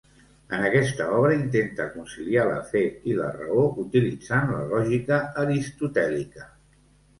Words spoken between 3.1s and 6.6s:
i la raó utilitzant la lògica aristotèlica.